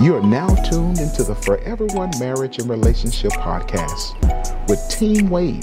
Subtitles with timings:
[0.00, 4.16] You are now tuned into the Forever One Marriage and Relationship podcast
[4.66, 5.62] with Team Wade.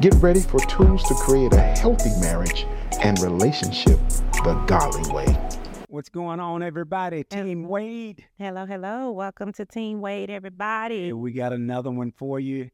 [0.00, 2.66] Get ready for tools to create a healthy marriage
[3.00, 3.98] and relationship
[4.44, 5.34] the godly way.
[5.88, 7.24] What's going on, everybody?
[7.24, 8.22] Team Wade.
[8.36, 9.12] Hello, hello.
[9.12, 11.14] Welcome to Team Wade, everybody.
[11.14, 12.70] We got another one for you.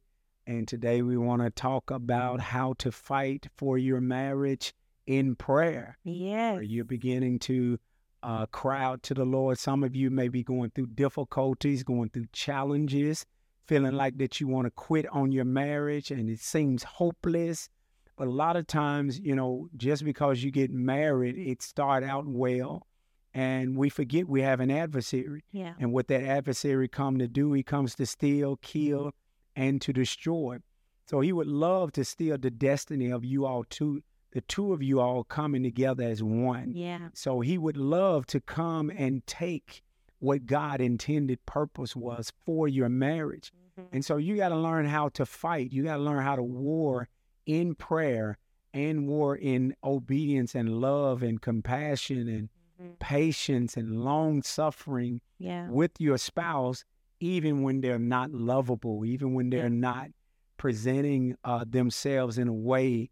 [0.49, 4.75] And today we want to talk about how to fight for your marriage
[5.07, 5.99] in prayer.
[6.03, 6.59] Yes.
[6.59, 7.79] Are You're beginning to
[8.25, 9.59] uh, cry out to the Lord.
[9.59, 13.27] Some of you may be going through difficulties, going through challenges,
[13.67, 17.69] feeling like that you want to quit on your marriage and it seems hopeless.
[18.17, 22.27] But a lot of times, you know, just because you get married, it start out
[22.27, 22.87] well.
[23.35, 25.43] And we forget we have an adversary.
[25.53, 25.75] Yeah.
[25.79, 29.13] And what that adversary come to do, he comes to steal, kill,
[29.57, 30.59] and to destroy.
[31.07, 34.03] So he would love to steal the destiny of you all too
[34.35, 36.73] the two of you all coming together as one.
[36.75, 37.09] Yeah.
[37.15, 39.83] So he would love to come and take
[40.19, 43.53] what God intended purpose was for your marriage.
[43.81, 43.95] Mm-hmm.
[43.95, 45.73] And so you got to learn how to fight.
[45.73, 47.09] You got to learn how to war
[47.47, 48.39] in prayer
[48.73, 52.49] and war in obedience and love and compassion and
[52.83, 52.99] Mhm.
[52.99, 55.71] patience and long suffering Yeah.
[55.71, 56.85] with your spouse,
[57.21, 60.11] even when they're not lovable, even when they're not
[60.57, 63.11] presenting uh, themselves in a way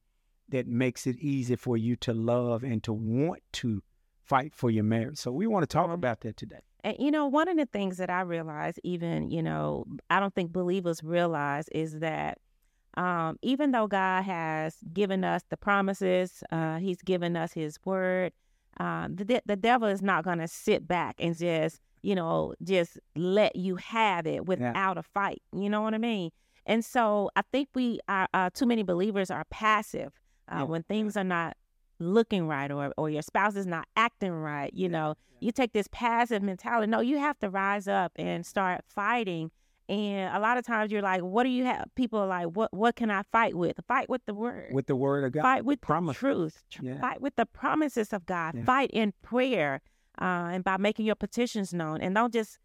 [0.52, 3.82] that makes it easy for you to love and to want to
[4.22, 5.18] fight for your marriage.
[5.18, 5.94] So we want to talk Mhm.
[5.94, 6.60] about that today.
[6.84, 10.34] And you know, one of the things that I realize, even, you know, I don't
[10.34, 12.38] think believers realize is that
[12.94, 18.32] um, even though God has given us the promises, uh, He's given us His word,
[18.78, 22.54] uh, the, de- the devil is not going to sit back and just, you know,
[22.62, 25.40] just let you have it without a fight.
[25.54, 26.30] You know what I mean?
[26.66, 30.12] And so I think we are, uh, too many believers are passive
[30.50, 30.62] uh, Yeah.
[30.64, 31.56] when things are not
[31.98, 34.72] looking right or, or your spouse is not acting right.
[34.74, 36.90] You know, you take this passive mentality.
[36.90, 39.50] No, you have to rise up and start fighting.
[39.88, 41.86] And a lot of times you're like, what do you have?
[41.96, 43.78] People are like, what what can I fight with?
[43.86, 44.72] Fight with the word.
[44.72, 45.42] With the word of God.
[45.42, 46.16] fight with promise.
[46.16, 46.62] the truth.
[46.80, 47.00] Yeah.
[47.00, 48.54] Fight with the promises of God.
[48.54, 48.64] Yeah.
[48.64, 49.80] Fight in prayer
[50.20, 52.00] uh, and by making your petitions known.
[52.00, 52.58] And don't just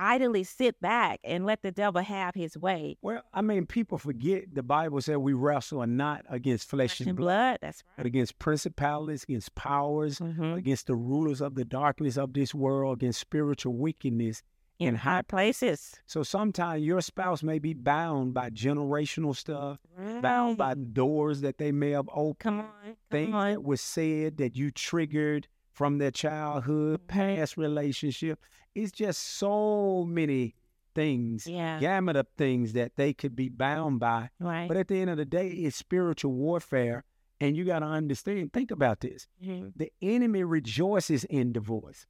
[0.00, 2.96] idly sit back and let the devil have his way.
[3.02, 7.08] Well, I mean, people forget the Bible said we wrestle not against flesh, Flesh and
[7.10, 7.58] and blood, blood.
[7.60, 8.06] That's but right.
[8.06, 10.56] against principalities, against powers, Mhm.
[10.56, 14.42] against the rulers of the darkness of this world, against spiritual wickedness
[14.78, 15.96] in high High places.
[16.06, 19.78] So sometimes your spouse may be bound by generational stuff,
[20.22, 22.96] bound by doors that they may have opened, Come on.
[23.10, 23.50] things on.
[23.52, 28.40] that was said that you triggered from their childhood, past relationship.
[28.74, 30.54] It's just so many
[30.94, 31.78] things, Yeah.
[31.80, 34.30] gamut of things that they could be bound by.
[34.38, 34.68] Right.
[34.68, 37.04] But at the end of the day, it's spiritual warfare.
[37.42, 39.26] And you got to understand, think about this.
[39.42, 39.72] Mhm.
[39.74, 42.06] The enemy rejoices in divorce.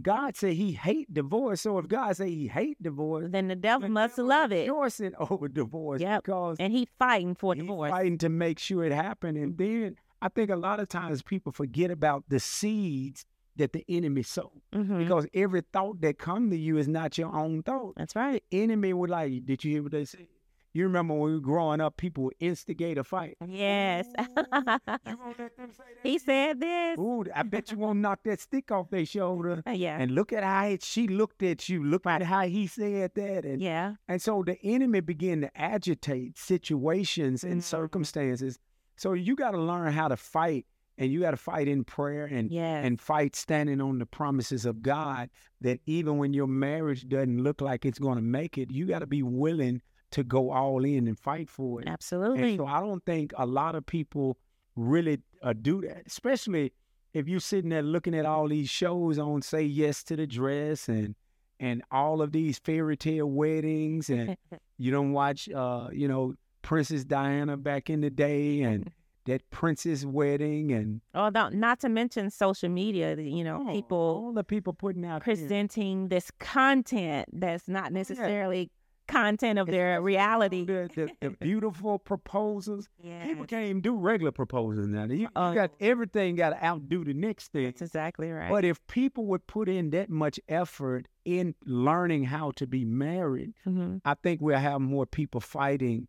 [0.00, 1.62] God said he hate divorce.
[1.62, 4.60] So if God say he hate divorce, Then the devil the must devil love it.
[4.70, 6.22] rejoicing over divorce Yep.
[6.22, 7.90] because And he fighting for divorce.
[7.90, 9.36] fighting to make sure it happen.
[9.36, 13.24] And then I think a lot of times people forget about the seeds
[13.58, 14.98] that the enemy sow Mhm.
[14.98, 17.94] because every thought that come to you is not your own thought.
[17.96, 18.42] That's right.
[18.50, 20.26] The enemy would like, did you hear what they said?
[20.74, 23.36] You remember when we were growing up, people would instigate a fight.
[23.48, 24.06] Yes.
[24.20, 26.08] Ooh, you gonna let them say that?
[26.08, 26.98] he said this.
[26.98, 29.62] Ooh, I bet you won't knock that stick off their shoulder.
[29.66, 29.98] Uh, yeah.
[29.98, 31.82] And look at how it, she looked at you.
[31.82, 33.44] Look at how he said that.
[33.46, 33.94] And yeah.
[34.08, 37.64] and so the enemy began to agitate situations and Mhm.
[37.64, 38.58] circumstances.
[38.96, 40.66] So you got to learn how to fight,
[40.98, 42.84] and you got to fight in prayer and Yes.
[42.84, 45.30] and fight standing on the promises of God.
[45.60, 48.98] That even when your marriage doesn't look like it's going to make it, you got
[49.00, 51.88] to be willing to go all in and fight for it.
[51.88, 52.50] Absolutely.
[52.50, 54.38] And so I don't think a lot of people
[54.76, 56.72] really uh, do that, especially
[57.14, 60.88] if you're sitting there looking at all these shows on Say Yes to the Dress
[60.88, 61.14] and
[61.60, 64.36] and all of these fairy tale weddings, and
[64.78, 68.90] you don't watch, uh, you know, Princess Diana back in the day and
[69.28, 73.16] that Prince's wedding and oh, don't, to mention social media.
[73.16, 75.34] the- You know, oh, people all the people putting out there.
[75.36, 78.70] presenting this content that's not necessarily
[79.06, 80.66] content of their reality.
[80.66, 82.88] The, the, the beautiful proposals.
[83.02, 83.24] Yeah.
[83.26, 85.04] People can't even do regular proposals now.
[85.04, 85.54] You, you Oh.
[85.54, 87.64] got everything got to outdo the next thing.
[87.64, 88.50] That's exactly right.
[88.50, 93.54] But if people would put in that much effort in learning how to be married,
[93.66, 94.02] Mhm.
[94.04, 96.06] I think we'll have more people fighting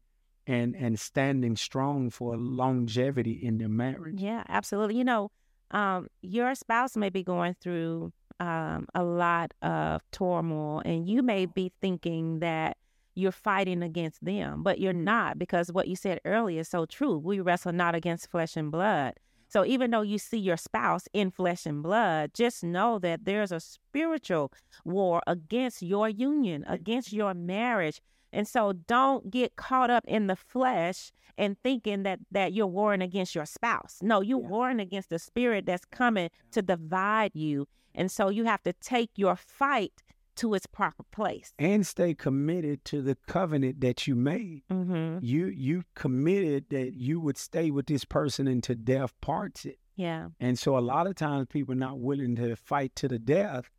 [0.49, 4.19] and and standing strong for longevity in their marriage.
[4.19, 4.97] Yeah, absolutely.
[4.97, 5.31] You know,
[5.71, 11.45] um, your spouse may be going through um, a lot of turmoil, and you may
[11.45, 12.77] be thinking that
[13.13, 17.17] you're fighting against them, but you're not because what you said earlier is so true.
[17.17, 19.13] We wrestle not against flesh and blood.
[19.49, 23.51] So even though you see your spouse in flesh and blood, just know that there's
[23.51, 24.51] a spiritual
[24.85, 27.99] war against your union, against your marriage.
[28.31, 33.01] And so don't get caught up in the flesh and thinking that that you're warring
[33.01, 33.99] against your spouse.
[34.01, 34.47] No, you're Yeah.
[34.47, 37.67] warring against the spirit that's coming to divide you.
[37.95, 40.03] And so you have to take your fight
[40.35, 41.51] to its proper place.
[41.59, 44.61] and stay committed to the covenant that you made.
[44.71, 45.17] Mm-hmm.
[45.21, 49.79] You you committed that you would stay with this person until death parts it.
[49.97, 50.29] Yeah.
[50.39, 53.69] And so a lot of times people are not willing to fight to the death.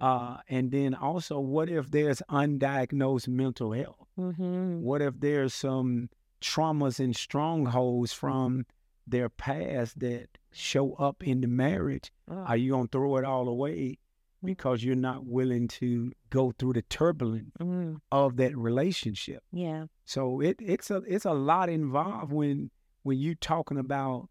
[0.00, 4.06] Uh, and then also, what if there's undiagnosed mental health?
[4.18, 4.80] Mm-hmm.
[4.82, 6.08] What if there's some
[6.40, 8.64] traumas and strongholds from
[9.06, 12.12] their past that show up in the marriage?
[12.30, 13.98] Are you gonna throw it all away
[14.44, 17.96] because you're not willing to go through the turbulence Mm-hmm.
[18.12, 19.42] of that relationship?
[19.52, 19.86] Yeah.
[20.04, 22.70] So it it's a it's a lot involved when
[23.02, 24.28] when you're talking about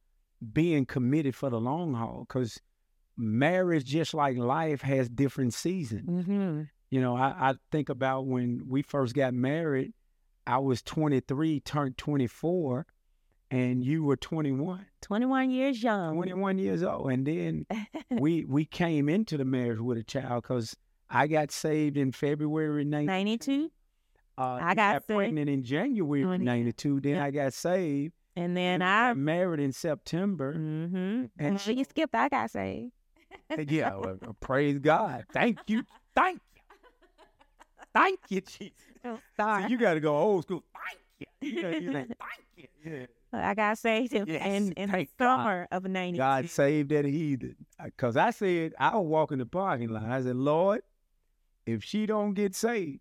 [0.54, 2.62] being committed for the long haul because
[3.18, 6.08] marriage just like life has different seasons.
[6.26, 6.62] Mm-hmm.
[6.90, 9.94] You know, I, I think about when we first got married,
[10.46, 12.86] I was 23, turned 24,
[13.52, 16.16] and you were 21, 21 years young.
[16.16, 17.12] 21 years old.
[17.12, 17.66] And then
[18.12, 20.76] we we came into the marriage with a child because
[21.10, 23.72] I got saved in February 90, 92.
[24.38, 25.08] uh, I got saved.
[25.08, 27.02] pregnant in January Twenty- 92.
[27.02, 27.26] Then Yeah.
[27.26, 28.14] I got saved.
[28.36, 29.10] And then I.
[29.10, 30.54] got married in September.
[30.54, 30.96] Mm-hmm.
[30.96, 32.14] And And you skipped.
[32.16, 32.92] I got saved.
[33.68, 35.26] Yeah, well, uh, praise God.
[35.32, 35.84] Thank you.
[36.16, 36.62] Thank you.
[37.94, 38.74] Thank you, Jesus.
[39.06, 39.72] Oh, sorry.
[39.72, 40.64] you got to go old school.
[40.74, 41.50] Thank you.
[41.50, 42.18] You, know, you say, thank
[42.56, 42.68] you.
[42.86, 43.06] Yeah.
[43.34, 45.38] I got saved in, Yes, in, in the thank God.
[45.38, 46.18] summer of 92.
[46.18, 47.56] God saved that heathen.
[47.84, 50.04] Because I said, I was walking the parking lot.
[50.04, 50.82] I said, Lord,
[51.66, 53.00] if she don't get saved,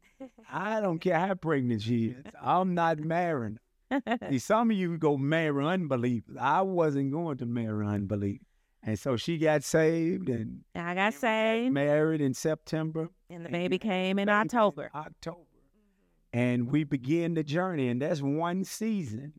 [0.50, 2.24] I don't care how pregnant she is.
[2.42, 3.58] I'm not marrying
[3.90, 4.02] her.
[4.30, 6.36] See, some of you go marry unbelievers.
[6.40, 8.45] I wasn't going to marry unbelievers.
[8.86, 11.74] And so she got saved and I got saved.
[11.74, 13.08] married in September.
[13.28, 14.90] And the baby came in October.
[14.94, 15.40] October.
[16.32, 17.88] And we began the journey.
[17.88, 19.32] And that's one season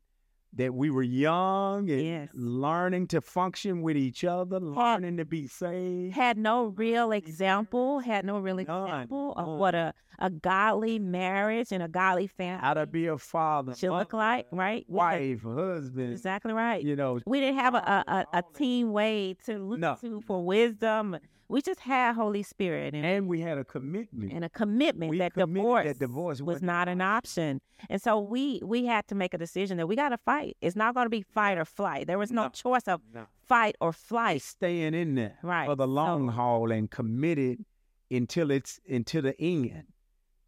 [0.57, 2.29] that we were young and Yes.
[2.33, 6.13] learning to function with each other, learning to be saved.
[6.15, 9.57] Had no real example, had no real None, example of none.
[9.59, 13.91] what a, a godly marriage and a godly family How to be a father, should
[13.91, 14.85] look like, right?
[14.87, 16.11] Had- wife, husband.
[16.11, 16.83] Exactly right.
[16.83, 17.77] You know, We didn't have a,
[18.07, 19.95] a, a, a Team Wade to look No.
[20.01, 21.17] to for wisdom.
[21.49, 24.33] We just had Holy Spirit and, and we had a commitment.
[24.33, 27.61] and a commitment we that divorce, that divorce was wasn't an option.
[27.89, 30.57] And so we we had to make a decision that we got to fight.
[30.61, 32.07] It's not going to be fight or flight.
[32.07, 32.49] There was no No.
[32.49, 33.27] choice of No.
[33.47, 34.41] fight or flight.
[34.41, 35.65] staying in there Right.
[35.67, 37.63] for the long So- haul and committed
[38.11, 39.85] until it's until the end.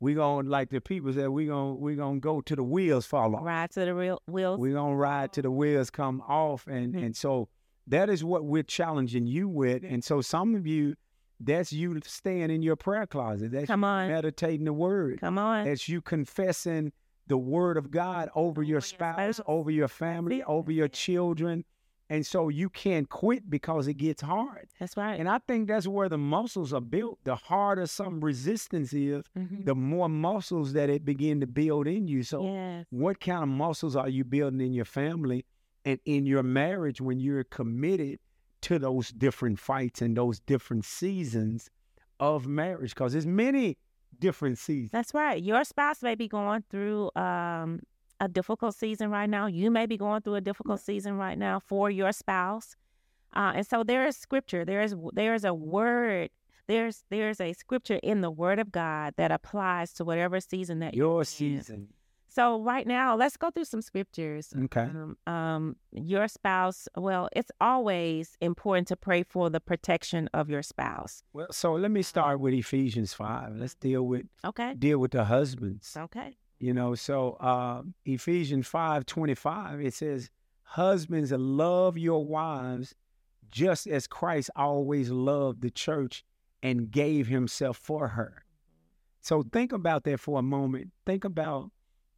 [0.02, 3.36] We gonna like the people said we gonna we gonna go to the wheels fall
[3.36, 3.44] off.
[3.46, 4.60] Ride to the real wheels.
[4.60, 7.04] We gonna ride to the wheels come off, and Mhm.
[7.06, 7.48] and so
[7.90, 9.84] that is what we're challenging you with.
[9.84, 10.96] And so some of you,
[11.40, 13.52] that's you staying in your prayer closet.
[13.52, 14.10] That's Come on.
[14.10, 15.20] meditating the word.
[15.22, 15.66] Come on.
[15.66, 16.92] That's you confessing
[17.28, 21.64] the word of God over your spouse, over your family, over your children.
[22.12, 24.68] And so you can't quit because it gets hard.
[24.80, 25.20] That's right.
[25.20, 27.20] And I think that's where the muscles are built.
[27.24, 29.64] The harder some resistance is, Mhm.
[29.66, 32.24] the more muscles that it begin to build in you.
[32.24, 32.88] So yes.
[32.90, 35.46] what kind of muscles are you building in your family
[35.86, 38.20] and in your marriage when you're committed
[38.62, 41.70] to those different fights and those different seasons
[42.20, 42.94] of marriage?
[42.94, 43.78] Because there's many
[44.20, 44.92] different seasons.
[44.92, 45.42] That's right.
[45.42, 47.82] Your spouse may be going through um,
[48.20, 49.48] a difficult season right now.
[49.48, 52.76] You may be going through a difficult season right now for your spouse.
[53.34, 54.66] Uh, and so there is scripture.
[54.66, 56.30] There is there is a word.
[56.68, 60.94] There's there's a scripture in the Word of God that applies to whatever season that
[60.94, 61.90] you're Your season.
[62.32, 64.54] So right now, let's go through some scriptures.
[64.66, 64.82] Okay.
[64.84, 66.88] Um, um, your spouse.
[66.96, 71.24] Well, it's always important to pray for the protection of your spouse.
[71.34, 73.56] Well, so let me start with Ephesians 5.
[73.56, 74.76] Let's deal with Okay.
[74.76, 75.96] deal with the husbands.
[75.98, 76.38] Okay.
[76.60, 80.30] You know, so uh, Ephesians five twenty five it says,
[80.64, 82.94] Husbands, love your wives
[83.50, 86.24] just as Christ always loved the church
[86.62, 88.44] and gave himself for her.
[89.22, 90.92] So think about that for a moment.
[91.06, 91.72] Think about,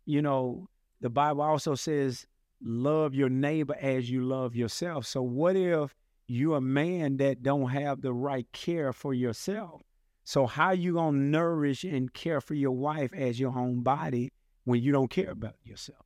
[0.06, 0.68] you know,
[1.00, 2.26] the Bible also says,
[2.62, 5.06] love your neighbor as you love yourself.
[5.06, 5.96] So what if
[6.28, 9.82] you're a man that don't have the right care for yourself?
[10.24, 14.32] So how you gonna nourish and care for your wife as your own body
[14.66, 16.06] when you don't care about yourself?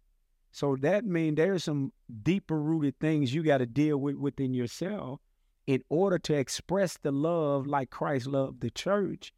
[0.51, 1.91] So that means there's some
[2.23, 5.19] deeper rooted things you got to deal with within yourself
[5.67, 9.33] in order to express the love like Christ loved the church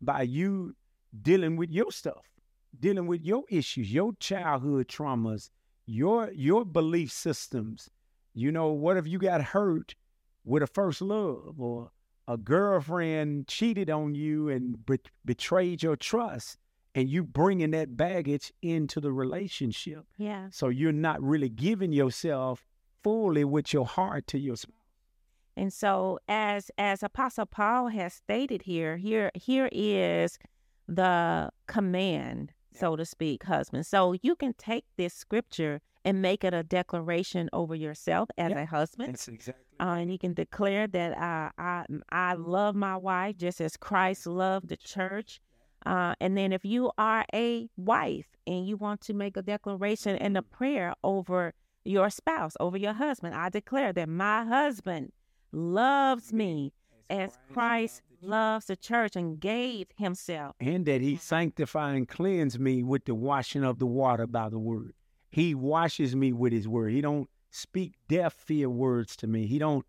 [0.00, 0.76] by you
[1.22, 2.30] dealing with your stuff,
[2.78, 5.50] dealing with your issues, your childhood traumas,
[5.86, 7.90] your your belief systems,
[8.32, 9.94] You know, what if you got hurt
[10.44, 11.90] with a first love or
[12.28, 16.58] a girlfriend cheated on you and be- betrayed your trust
[16.94, 20.04] and you bringing that baggage into the relationship.
[20.16, 20.48] Yeah.
[20.50, 22.64] So you're not really giving yourself
[23.02, 24.76] fully with your heart to your spouse.
[25.56, 30.38] And so as as Apostle Paul has stated here, here here is
[30.86, 33.86] the command, so to speak, husband.
[33.86, 38.60] So you can take this scripture and make it a declaration over yourself as Yeah.
[38.62, 39.12] a husband.
[39.12, 39.64] That's exactly.
[39.78, 44.26] Uh, and you can declare that I, I I love my wife just as Christ
[44.26, 45.40] loved the church.
[45.86, 50.16] Uh, and then if you are a wife and you want to make a declaration
[50.16, 55.12] and a prayer over your spouse, over your husband, I declare that my husband
[55.52, 56.72] loves me
[57.10, 60.54] as Christ loves the church and gave himself.
[60.60, 64.58] and that he sanctify and cleanse me with the washing of the water by the
[64.58, 64.94] word.
[65.30, 66.92] He washes me with his word.
[66.92, 69.46] He don't speak deaf fear words to me.
[69.46, 69.84] He don't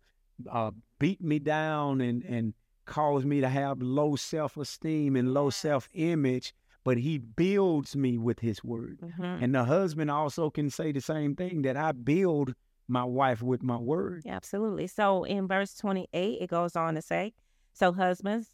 [0.50, 5.50] uh, beat me down and and cause me to have low self esteem and low
[5.50, 6.52] self image.
[6.84, 8.98] But he builds me with his word.
[9.02, 9.42] Mhm.
[9.42, 12.54] And the husband also can say the same thing that I build
[12.88, 14.24] my wife with my word.
[14.26, 14.86] Absolutely.
[14.86, 17.32] So in verse 28, it goes on to say,
[17.72, 18.48] So husbands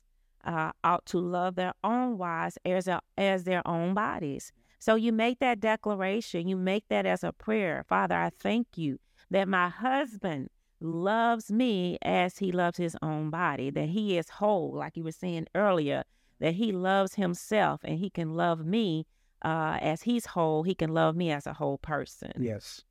[0.44, 4.52] uh, ought to love their own wives as, their- as their own bodies.
[4.78, 7.85] So you make that declaration, you make that as a prayer.
[7.88, 8.99] Father, I thank you
[9.30, 14.73] that my husband loves me as he loves his own body, that he is whole,
[14.76, 16.04] like you were saying earlier,
[16.38, 19.04] that he loves himself and he can love me
[19.44, 22.32] uh, as he's whole, he can love me as a whole person.
[22.38, 22.85] Yes.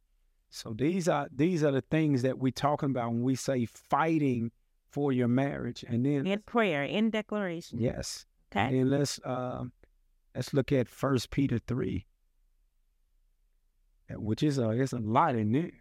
[0.50, 4.52] So these are these are the things that we're talking about when we say fighting
[4.90, 5.84] for your marriage.
[5.88, 7.80] And then In prayer, in declaration.
[7.80, 8.26] yes.
[8.52, 8.80] Okay.
[8.80, 9.66] And let's uh,
[10.34, 12.06] let's look at First Peter three,
[14.12, 15.72] which is a it's a lot in there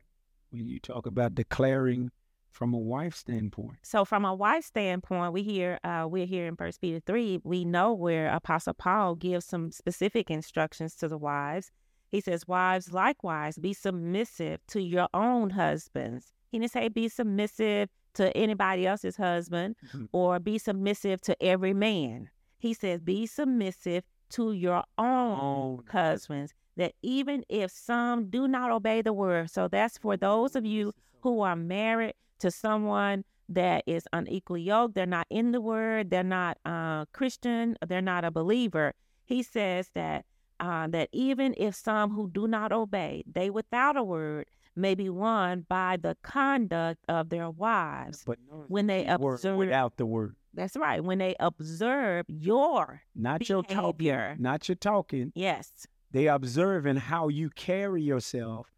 [0.50, 2.10] when you talk about declaring
[2.50, 3.76] from a wife's standpoint.
[3.82, 7.38] So from a wife standpoint, we hear uh, we're here in First Peter three.
[7.44, 11.70] We know where Apostle Paul gives some specific instructions to the wives.
[12.10, 17.90] He says, "Wives, likewise, be submissive to your own husbands." He didn't say be submissive
[18.14, 20.08] to anybody else's husband Mhm.
[20.12, 22.30] or be submissive to every man.
[22.58, 29.02] He says, "Be submissive to your own husbands." That even if some do not obey
[29.02, 34.06] the word, so that's for those of you who are married to someone that is
[34.12, 38.92] unequally yoked, they're not in the word, they're not uh, Christian, they're not a believer.
[39.24, 40.24] He says that
[40.60, 45.08] uh, that even if some who do not obey, they without a word may be
[45.08, 48.22] won by the conduct of their wives.
[48.26, 51.02] but When they observe, without the word, that's right.
[51.02, 55.32] When they observe your not your talking, behavior, not your talking.
[55.34, 58.70] yes, They observing how you carry yourself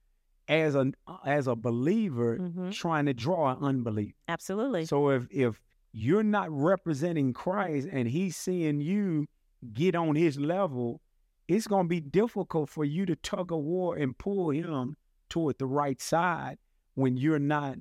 [0.49, 0.93] as a
[1.27, 2.73] as a believer, Mhm.
[2.73, 4.15] trying to draw an unbeliever.
[4.29, 4.87] absolutely.
[4.87, 5.61] So if if
[5.93, 9.27] you're not representing Christ and he's seeing you
[9.73, 11.01] get on his level,
[11.49, 14.97] it's going to be difficult for you to tug a war and pull him
[15.29, 16.59] toward the right side
[16.95, 17.77] when you're not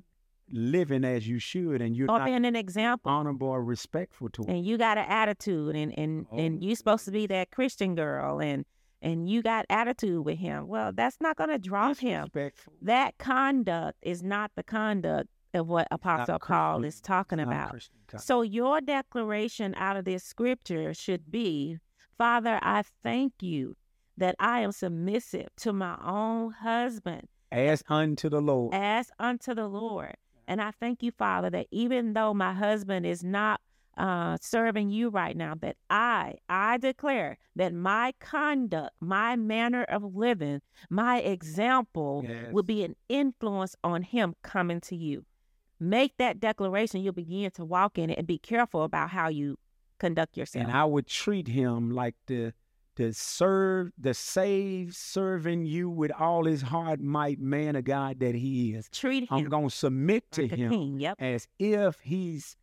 [0.50, 3.10] living as you should and you're or not being an example.
[3.12, 4.50] honorable or respectful to him.
[4.56, 7.94] and you got an attitude and and oh, and you're supposed to be that christian
[7.94, 8.64] girl and
[9.02, 12.72] and you got attitude with him well that's not going to draw him Respectful.
[12.80, 16.84] that conduct is not the conduct of what apostle paul Christian.
[16.88, 21.76] is talking about so your declaration out of this scripture should be
[22.18, 23.76] father i thank you
[24.16, 28.74] that i am submissive to my own husband as unto the Lord.
[28.74, 30.14] as unto the Lord.
[30.46, 33.60] And I thank you, Father, that even though my husband is not
[33.96, 40.14] uh, serving you right now, that I, I declare that my conduct, my manner of
[40.14, 40.60] living,
[40.90, 42.52] my example Yes.
[42.52, 45.24] will be an influence on him coming to you.
[45.80, 47.00] Make that declaration.
[47.02, 49.58] You'll begin to walk in it and be careful about how you
[49.98, 50.64] conduct yourself.
[50.64, 52.52] and I would treat him like the
[52.96, 58.34] the serve the save, serving you with all his heart might man of God that
[58.34, 58.88] he is.
[58.90, 59.28] Treat him.
[59.30, 61.00] I'm gonna submit to like him king.
[61.00, 61.16] Yep.
[61.20, 62.56] as if he's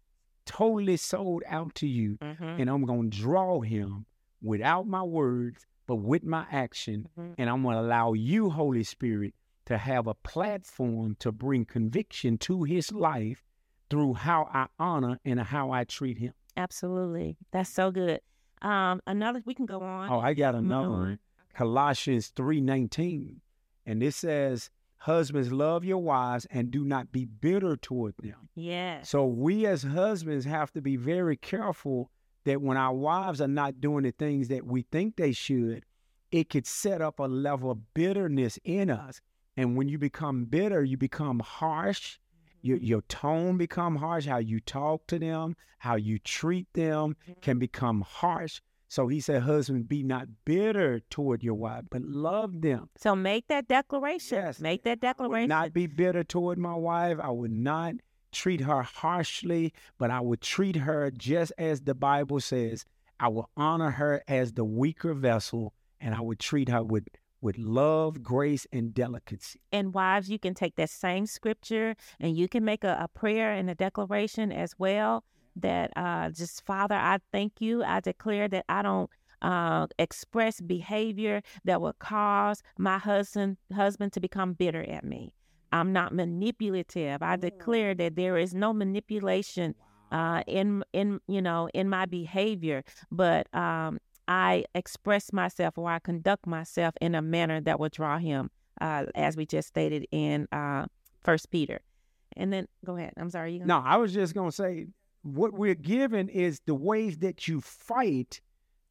[0.46, 2.60] totally sold out to you, Mhm.
[2.60, 4.06] and I'm gonna draw him
[4.42, 7.36] without my words, but with my action, Mhm.
[7.38, 9.34] and I'm gonna allow you, Holy Spirit,
[9.68, 13.44] to have a platform to bring conviction to his life
[13.89, 16.34] through how I honor and how I treat him.
[16.57, 17.38] Absolutely.
[17.51, 18.21] That's so good.
[18.62, 20.09] Um, another, we can go on.
[20.09, 21.19] Oh, I got another one.
[21.53, 23.41] Colossians 3:19.
[23.85, 29.09] And it says, "Husbands love your wives and do not be bitter toward them." Yes.
[29.09, 32.09] So we as husbands have to be very careful
[32.45, 35.83] that when our wives are not doing the things that we think they should,
[36.31, 39.21] it could set up a level of bitterness in us
[39.57, 42.19] And when you become bitter, you become harsh.
[42.65, 42.86] Your, Mm-hmm.
[42.86, 44.25] your tone become harsh.
[44.25, 48.60] How you talk to them, how you treat them can become harsh.
[48.88, 52.89] So he said, husband, be not bitter toward your wife, but love them.
[52.98, 54.38] So make that declaration.
[54.38, 54.60] Yes.
[54.60, 55.50] Make that I would declaration.
[55.50, 57.17] not be bitter toward my wife.
[57.22, 57.95] I would not
[58.31, 62.86] treat her harshly, but I would treat her just as the Bible says.
[63.19, 67.07] I will honor her as the weaker vessel, and I would treat her with
[67.42, 69.60] with love, grace, and delicacy.
[69.72, 73.51] and wives, you can take that same scripture and you can make a, a prayer
[73.51, 75.24] and a declaration as well.
[75.56, 77.84] That uh, just Father, I thank you.
[77.84, 79.10] I declare that I don't
[79.42, 85.34] uh, express behavior that would cause my husband husband to become bitter at me.
[85.72, 87.22] I'm not manipulative.
[87.22, 89.75] I declare that there is no manipulation
[90.12, 96.00] uh, in in you know in my behavior, but um, I express myself or I
[96.00, 98.50] conduct myself in a manner that will draw him,
[98.82, 100.88] uh, as we just stated in uh,
[101.24, 101.82] First Peter.
[102.36, 103.13] And then go ahead.
[103.17, 103.60] I'm sorry.
[103.63, 104.88] No, I was just gonna say
[105.22, 108.41] what we're given is the ways that you fight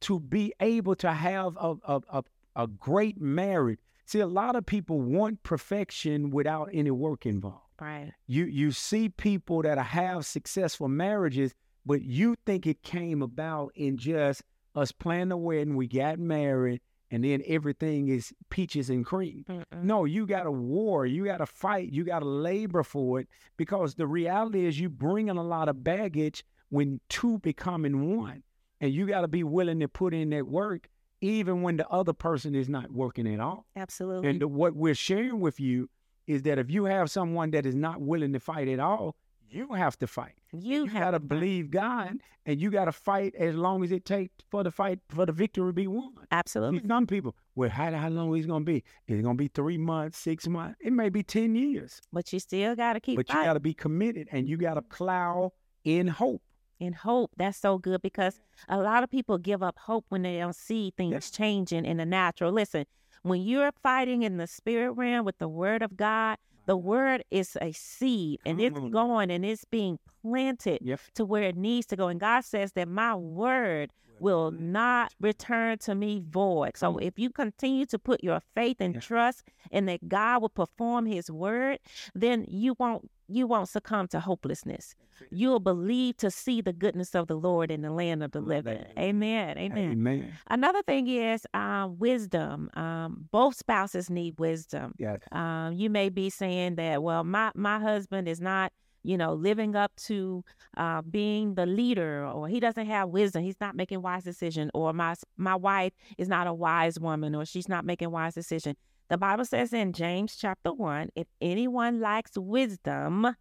[0.01, 2.23] to be able to have a a, a,
[2.55, 3.79] a great marriage.
[4.05, 7.61] See, a lot of people want perfection without any work involved.
[7.79, 8.13] Right.
[8.25, 11.53] you you see people that have successful marriages,
[11.85, 14.43] but you think it came about in just
[14.75, 19.45] us planning the wedding, we got married, and then everything is peaches and cream.
[19.49, 19.83] Mm-mm.
[19.83, 23.27] No, you got to war, you got to fight, you got to labor for it
[23.57, 28.43] because the reality is you bringing a lot of baggage when two becoming one,
[28.81, 30.89] and you got to be willing to put in that work
[31.21, 33.65] even when the other person is not working at all.
[33.75, 34.29] Absolutely.
[34.29, 35.89] And the- what we're sharing with you
[36.27, 39.15] is that if you have someone that is not willing to fight at all,
[39.49, 40.33] you have to fight.
[40.51, 43.83] you You have got to to believe God, and you got to fight as long
[43.83, 46.13] as it takes for the fight for the victory to be won.
[46.31, 46.87] Absolutely.
[46.87, 48.83] some people, well, how how long is it gonna be?
[49.07, 50.77] Is it gonna be three months, six months?
[50.81, 53.59] It may be ten years, But you still got to keep but you got to
[53.59, 56.41] be committed, and you got to plow in hope.
[56.79, 57.31] In hope.
[57.37, 60.91] That's so good because a lot of people give up hope when they don't see
[60.97, 62.51] things changing in the natural.
[62.51, 62.85] Listen,
[63.21, 67.57] when you're fighting in the spirit realm with the word of God, the word is
[67.61, 69.99] a seed and it's going and it's being
[70.29, 70.99] planted Yep.
[71.15, 72.07] to where it needs to go.
[72.07, 76.77] And God says that my word will not return to me void.
[76.77, 79.01] So if you continue to put your faith and Yeah.
[79.01, 81.79] trust in that God will perform his word,
[82.13, 84.93] then you won't you won't succumb to hopelessness.
[85.31, 88.85] You'll believe to see the goodness of the Lord in the land of the living.
[88.99, 89.57] Amen.
[89.57, 89.91] Amen.
[89.93, 90.31] Amen.
[90.47, 92.69] Another thing is uh, wisdom.
[92.75, 94.93] Um, both spouses need wisdom.
[94.99, 95.21] Yes.
[95.31, 98.71] Um, you may be saying that, well, my my husband is not,
[99.05, 100.43] you know, living up to
[100.77, 103.43] uh, being the leader, or he doesn't have wisdom.
[103.43, 107.45] He's not making wise decision, or my my wife is not a wise woman, or
[107.45, 108.75] she's not making wise decision.
[109.09, 113.35] The Bible says in James chapter one, if anyone lacks wisdom,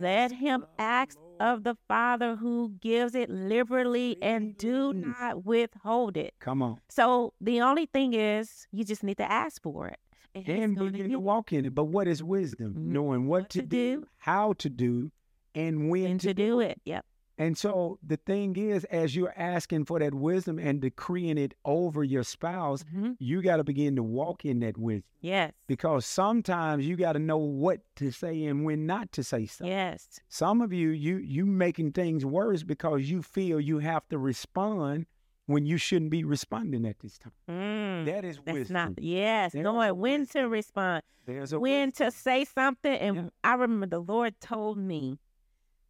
[0.00, 6.34] let him ask of the Father who gives it liberally and do not withhold it.
[6.40, 6.78] Come on.
[6.88, 9.98] So the only thing is, you just need to ask for it.
[10.34, 11.74] And and to walk in it.
[11.74, 12.74] But what is wisdom?
[12.74, 12.86] Mhm.
[12.92, 14.06] Knowing what, What to, to do, do.
[14.18, 15.10] how to do,
[15.54, 16.80] and when and to, to do it.
[16.84, 17.04] Yep.
[17.36, 22.04] And so the thing is, as you're asking for that wisdom and decreeing it over
[22.04, 23.16] your spouse, Mhm.
[23.18, 25.52] you got to begin to walk in that wisdom Yes.
[25.66, 29.66] because sometimes you got to know what to say and when not to say something.
[29.72, 30.20] Yes.
[30.28, 35.06] Some of you, you you making things worse because you feel you have to respond
[35.46, 37.32] when you shouldn't be responding at this time.
[37.50, 38.74] Mm, That is that's wisdom.
[38.74, 38.92] not.
[39.02, 39.52] Yes.
[39.52, 42.06] There's Knowing when to respond, There's a when wisdom.
[42.06, 43.22] to say something, and Yeah.
[43.42, 45.18] I remember the Lord told me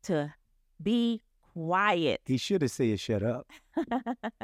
[0.04, 0.34] to
[0.82, 2.20] be quiet.
[2.26, 3.46] He should have said, "Shut up."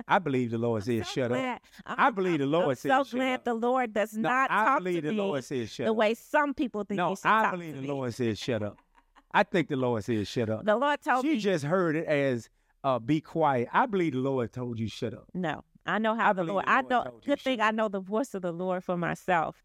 [0.06, 1.60] I believe the Lord said, So "Shut up." I'm-
[1.98, 4.50] I believe the Lord I'm said, so "Shut glad up." the Lord does No, not
[4.50, 6.98] I talk believe to the me Lord said, "Shut the up." way some people think.
[6.98, 7.88] No, he should I believe the me.
[7.88, 8.78] Lord said, "Shut up."
[9.32, 11.38] I think the Lord said, "Shut up." The Lord told She me.
[11.38, 12.48] just heard it as
[12.84, 16.30] uh, "Be quiet." I believe the Lord told you, "Shut up." No, I know how
[16.30, 16.64] I the Lord.
[16.64, 17.20] the I know.
[17.24, 19.62] Good thing I know the voice of the Lord for myself.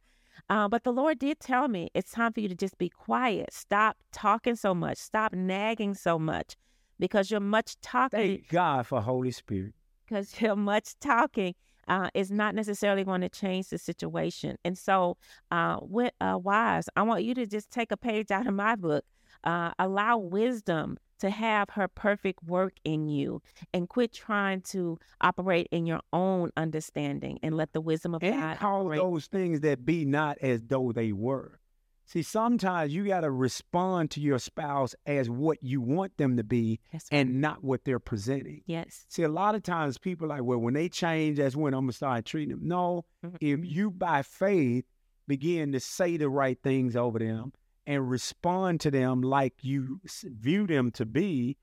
[0.50, 3.54] Uh, but the Lord did tell me it's time for you to just be quiet.
[3.54, 4.98] Stop talking so much.
[4.98, 6.56] Stop nagging so much,
[7.00, 8.20] because you're much talking.
[8.20, 9.74] Thank God for Holy Spirit.
[10.06, 11.56] Because you're much talking
[11.88, 14.58] uh, is not necessarily going to change the situation.
[14.64, 15.18] And so,
[15.52, 18.76] uh, with uh, wives, I want you to just take a page out of my
[18.76, 19.04] book.
[19.46, 23.42] Uh, allow wisdom to have her perfect work in you
[23.74, 28.36] and quit trying to operate in your own understanding and let the wisdom of And
[28.36, 29.00] God call operate.
[29.00, 31.60] those things that be not as though they were.
[32.08, 36.44] See, sometimes you got to respond to your spouse as what you want them to
[36.44, 37.02] be right.
[37.12, 38.62] and not what they're presenting.
[38.68, 39.06] yes.
[39.10, 41.82] See, a lot of times people are like, well, when they change, that's when I'm
[41.86, 42.68] gonna start treating them.
[42.68, 43.38] No, Mhm.
[43.42, 44.86] if you by faith
[45.28, 47.54] begin to say the right things over them
[47.88, 51.58] and respond to them like you view them to be,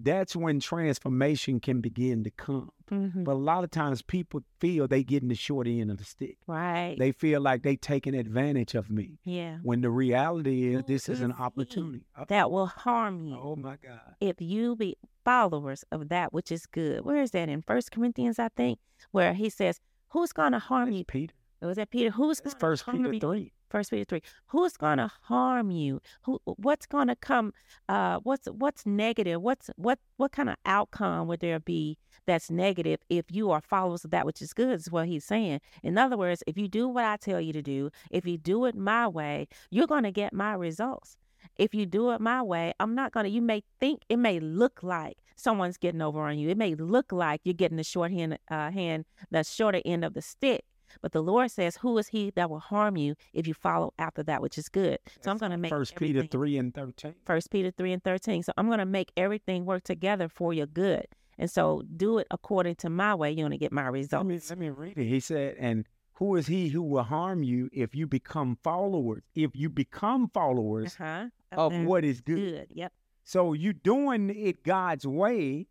[0.00, 2.70] that's when transformation can begin to come.
[2.90, 3.24] Mhm.
[3.24, 6.38] But a lot of times people feel they getting the short end of the stick.
[6.46, 6.94] Right.
[6.98, 9.18] They feel like they taking advantage of me.
[9.24, 9.58] yeah.
[9.62, 12.04] When the reality is this is an opportunity.
[12.28, 14.14] That will harm you Oh my God.
[14.20, 17.04] if you be followers of that which is good.
[17.04, 18.38] Where is that in First Corinthians?
[18.38, 18.78] I think
[19.10, 21.34] where he says, "Who's going to harm That's you?" Peter.
[21.60, 22.10] Was that Peter?
[22.10, 23.52] Who's That's gonna first harm Peter three.
[23.70, 24.22] First Peter three.
[24.46, 26.00] Who's gonna harm you?
[26.22, 26.40] Who?
[26.44, 27.52] What's gonna come?
[27.88, 29.42] Uh, what's what's negative?
[29.42, 29.98] What's what?
[30.16, 34.26] What kind of outcome would there be that's negative if you are followers of that
[34.26, 34.80] which is good?
[34.80, 35.60] Is what he's saying.
[35.82, 38.64] In other words, if you do what I tell you to do, if you do
[38.64, 41.16] it my way, you're gonna get my results.
[41.56, 43.28] If you do it my way, I'm not gonna.
[43.28, 46.48] You may think it may look like someone's getting over on you.
[46.48, 50.14] It may look like you're getting the short hand, uh, hand, the shorter end of
[50.14, 50.64] the stick.
[51.02, 54.22] But the Lord says, "Who is he that will harm you if you follow after
[54.24, 57.14] that which is good?" So I'm going to make First Peter three and thirteen.
[57.24, 58.42] First Peter three and thirteen.
[58.42, 61.06] So I'm going to make everything work together for your good.
[61.38, 63.30] And so do it according to my way.
[63.30, 64.50] You're going to get my Let me results.
[64.50, 65.04] let me read it.
[65.06, 69.22] He said, "And who is he who will harm you if you become followers?
[69.36, 71.28] If you become followers Uh-huh.
[71.52, 72.66] of That's what is good." good.
[72.70, 72.92] Yep.
[73.24, 75.68] So you're doing it God's way.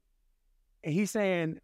[0.84, 1.60] And he's saying,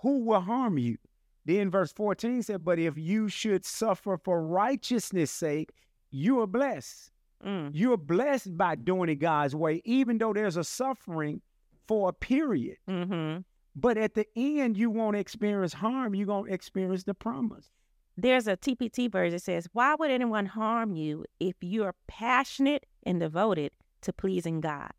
[0.00, 0.96] Who will harm you?
[1.44, 5.72] Then verse 14 said, But if you should suffer for righteousness' sake,
[6.10, 7.10] you are blessed.
[7.44, 7.70] Mm.
[7.74, 11.42] You're blessed by doing it God's way, even though there's a suffering
[11.86, 12.78] for a period.
[12.88, 13.38] hmm
[13.76, 16.14] But at the end, you won't experience harm.
[16.14, 17.70] You're going to experience the promise.
[18.16, 22.86] There's a TPT verse that says, Why would anyone harm you if you are passionate
[23.02, 24.92] and devoted to pleasing God?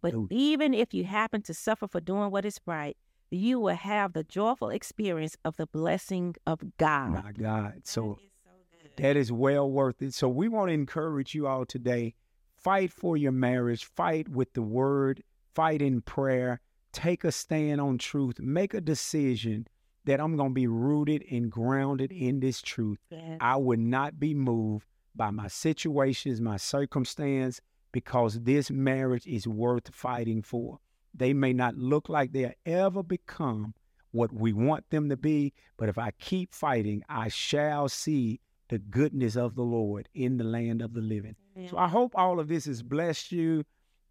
[0.00, 2.96] But even if you happen to suffer for doing what is right,
[3.32, 7.24] you will have the joyful experience of the blessing of God.
[7.24, 7.82] My God.
[7.84, 8.50] So That is so
[8.82, 9.02] good.
[9.02, 10.14] That is well worth it.
[10.14, 12.14] So we want to encourage you all today.
[12.56, 13.84] Fight for your marriage.
[13.84, 15.22] Fight with the word.
[15.54, 16.60] Fight in prayer.
[16.92, 18.38] Take a stand on truth.
[18.38, 19.66] Make a decision
[20.04, 22.98] that I'm going to be rooted and grounded in this truth.
[23.10, 23.38] Yes.
[23.40, 27.60] I would not be moved by my situations, my circumstance,
[27.92, 30.80] because this marriage is worth fighting for.
[31.14, 33.74] They may not look like they'll ever become
[34.12, 38.78] what we want them to be, but if I keep fighting, I shall see the
[38.78, 41.36] goodness of the Lord in the land of the living.
[41.70, 43.64] So I hope all of this has blessed you.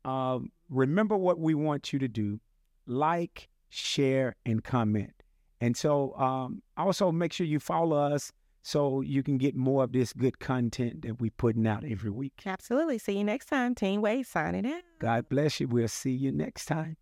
[0.05, 2.39] Um, remember what we want you to do
[2.87, 5.13] like, share, and comment.
[5.59, 9.91] And so um, also make sure you follow us so you can get more of
[9.91, 12.41] this good content that we're putting out every week.
[12.45, 12.97] Absolutely.
[12.97, 13.75] See you next time.
[13.75, 14.83] Team Wade signing out.
[14.99, 15.67] God bless you.
[15.67, 16.97] We'll see you next time.